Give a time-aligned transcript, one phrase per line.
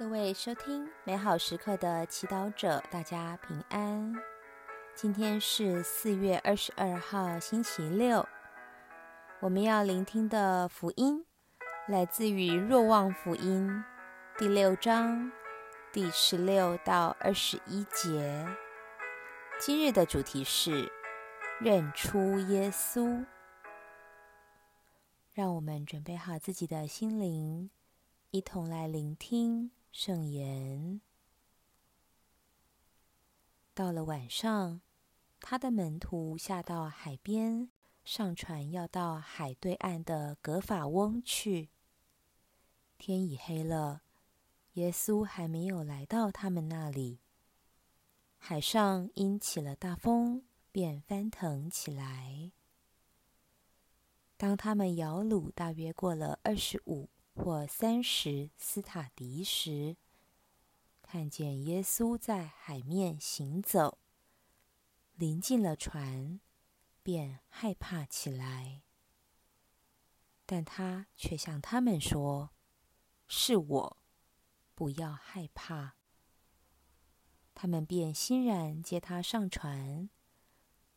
[0.00, 4.14] 各位收听美好时刻的祈祷者，大家平安。
[4.94, 8.26] 今天是四月二十二号，星期六。
[9.40, 11.26] 我们要聆听的福音
[11.86, 13.68] 来自于《若望福音》
[14.38, 15.30] 第六章
[15.92, 18.46] 第十六到二十一节。
[19.58, 20.90] 今日的主题是
[21.60, 23.22] 认出耶稣。
[25.34, 27.68] 让我们准备好自己的心灵，
[28.30, 29.70] 一同来聆听。
[29.92, 31.00] 圣言。
[33.74, 34.80] 到了晚上，
[35.40, 37.70] 他的门徒下到海边，
[38.04, 41.70] 上船要到海对岸的格法翁去。
[42.98, 44.02] 天已黑了，
[44.74, 47.20] 耶稣还没有来到他们那里。
[48.38, 52.52] 海上因起了大风，便翻腾起来。
[54.36, 57.08] 当他们摇橹大约过了二十五。
[57.34, 59.96] 或三十斯塔迪时，
[61.02, 63.98] 看见耶稣在海面行走，
[65.14, 66.40] 临近了船，
[67.02, 68.82] 便害怕起来。
[70.44, 72.50] 但他却向他们说
[73.28, 73.96] ：“是我，
[74.74, 75.96] 不要害怕。”
[77.54, 80.10] 他们便欣然接他上船，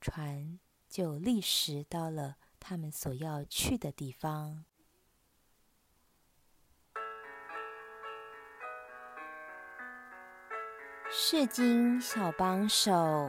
[0.00, 0.58] 船
[0.88, 4.64] 就立时到了他们所要去的地方。
[11.14, 13.28] 释经小帮手，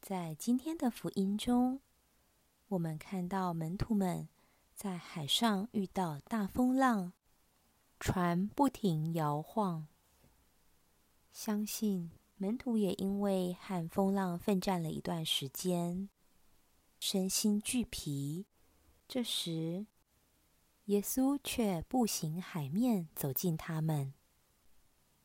[0.00, 1.80] 在今天的福音中，
[2.68, 4.26] 我们看到门徒们
[4.74, 7.12] 在海上遇到大风浪，
[8.00, 9.86] 船不停摇晃。
[11.30, 16.08] 相信门徒也因为和风浪奋战了一段时间，
[16.98, 18.46] 身心俱疲。
[19.06, 19.84] 这时，
[20.86, 24.12] 耶稣却步行海面走近他们，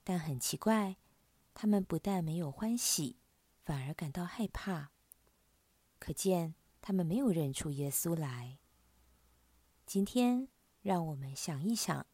[0.06, 0.96] 但很奇怪，
[1.54, 3.18] 他们不但没有欢喜，
[3.66, 4.92] 反而感到害怕。
[6.00, 8.58] 可见他们没有认出耶稣来。
[9.86, 10.48] 今天，
[10.82, 12.06] 让我们想一想：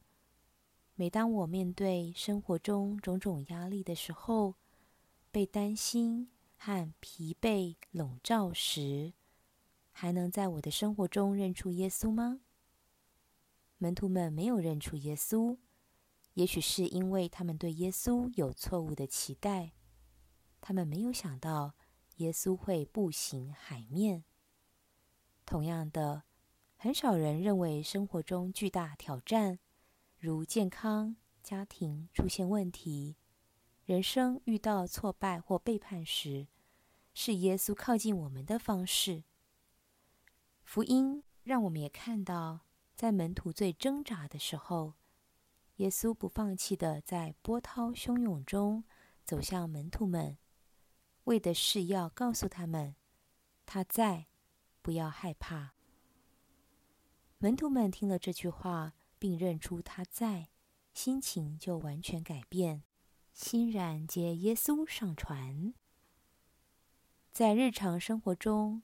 [0.96, 4.56] 每当我面对生活中种种压力的时候，
[5.30, 9.14] 被担心和疲惫笼罩时，
[9.91, 12.40] 还能在我的生活中认出耶稣吗？
[13.78, 15.58] 门徒们没有认出耶稣，
[16.36, 19.74] 也许是因为他们对耶稣有错误的期待。
[20.62, 21.75] 他们没有想到
[22.18, 24.24] 耶稣会步行海面。
[25.46, 26.24] 同样的，
[26.78, 29.59] 很少人认为生活中巨大挑战，
[30.18, 33.18] 如健康、家庭出现问题、
[33.84, 36.47] 人生遇到挫败或背叛时，
[37.14, 39.24] 是耶稣靠近我们的方式。
[40.64, 42.62] 福音让我们也看到。
[42.96, 44.94] 在门徒最挣扎的时候，
[45.76, 48.86] 耶稣不放弃的在波涛汹涌中
[49.26, 50.38] 走向门徒们，
[51.26, 52.96] 为的是要告诉他们，
[53.66, 54.28] 他在，
[54.82, 55.74] 不要害怕。
[57.40, 60.48] 门徒们听了这句话，并认出他在，
[60.94, 62.84] 心情就完全改变，
[63.34, 65.74] 欣然接耶稣上船。
[67.34, 68.84] 在日常生活中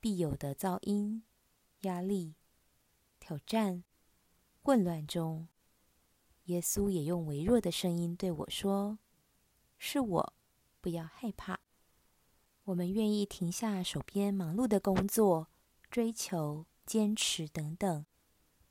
[0.00, 1.22] 必有的噪音、
[1.82, 2.34] 压力。
[3.32, 3.82] 挑战、
[4.62, 5.48] 混乱中，
[6.44, 8.98] 耶稣也用微弱的声音对我说
[9.78, 10.34] ：“是我，
[10.82, 11.58] 不要害怕。”
[12.64, 15.48] 我们愿意停下手边忙碌的工作、
[15.90, 18.04] 追求、坚持等等，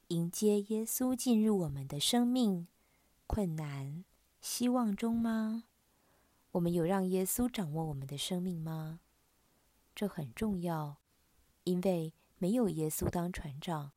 [0.09, 2.67] 迎接耶稣进入我们的生命、
[3.25, 4.05] 困难、
[4.41, 5.63] 希望中吗？
[6.51, 8.99] 我们有让耶稣掌握我们的生命吗？
[9.95, 11.01] 这很重要，
[11.63, 13.93] 因为没有耶稣当船长。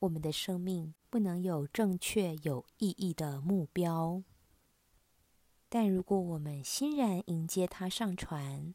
[0.00, 4.22] 我们的生命不能有正确、有意义的目标，
[5.68, 8.74] 但如果我们欣然迎接他上船，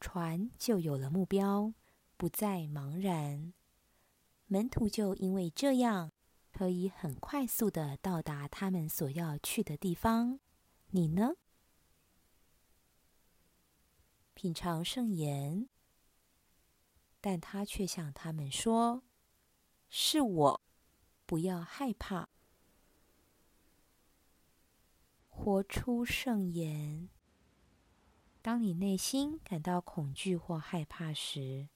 [0.00, 1.72] 船就有了目标，
[2.16, 3.52] 不再茫然。
[4.46, 6.10] 门徒就因为这样，
[6.52, 10.40] 可以很快速的到达他们所要去的地方。
[10.90, 11.34] 你呢？
[14.34, 15.68] 品尝圣言，
[17.20, 19.04] 但他却向他们说。
[19.88, 20.60] 是我，
[21.26, 22.28] 不要害怕。
[25.28, 27.10] 活出圣言。
[28.40, 31.68] 当你内心感到恐惧或害怕时，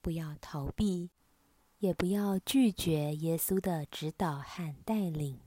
[0.00, 1.10] 不要逃避，
[1.78, 5.40] 也不要拒绝耶稣的指导和带领。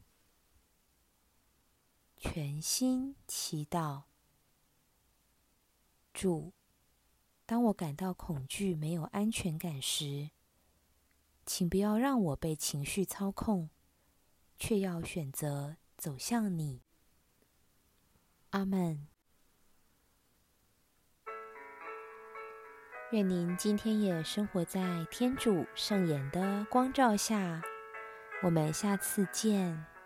[2.16, 4.04] 全心祈祷。
[6.14, 6.54] 主，
[7.46, 10.30] 当我感到恐惧、没有安全感时，
[11.48, 13.70] 请不要让我被情绪操控，
[14.58, 16.82] 却要选择走向你。
[18.50, 19.08] 阿门。
[23.12, 27.62] 愿您今天也生活在天主圣言的光照下。
[28.44, 29.97] 我们下次见。